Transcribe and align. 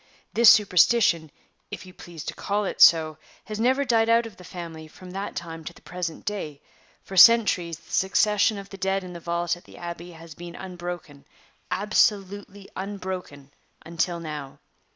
This 0.33 0.49
superstition, 0.49 1.29
if 1.69 1.85
you 1.85 1.93
please 1.93 2.23
to 2.23 2.33
call 2.33 2.65
it 2.65 2.81
so, 2.81 3.19
has 3.45 3.59
never 3.59 3.85
died 3.85 4.09
out 4.09 4.25
of 4.25 4.37
the 4.37 4.43
family 4.43 4.87
from 4.87 5.11
that 5.11 5.35
time 5.35 5.63
to 5.65 5.73
the 5.73 5.81
present 5.83 6.25
day; 6.25 6.59
for 7.03 7.15
centuries 7.15 7.77
the 7.77 7.91
succession 7.91 8.57
of 8.57 8.69
the 8.71 8.77
dead 8.79 9.03
in 9.03 9.13
the 9.13 9.19
vault 9.19 9.55
at 9.55 9.65
the 9.65 9.77
Abbey 9.77 10.13
has 10.13 10.33
been 10.33 10.55
unbroken 10.55 11.23
absolutely 11.69 12.67
unbroken 12.75 13.51
until 13.85 14.19
now. 14.19 14.57